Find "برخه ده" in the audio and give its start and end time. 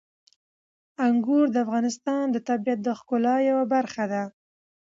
3.73-4.23